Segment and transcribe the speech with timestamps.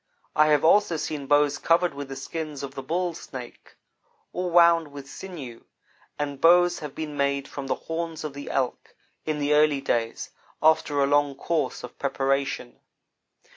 [0.35, 3.75] I have also seen bows covered with the skins of the bull snake,
[4.33, 5.65] or wound with sinew,
[6.17, 8.95] and bows have been made from the horns of the elk,
[9.27, 12.79] in the early days, after a long course of preparation.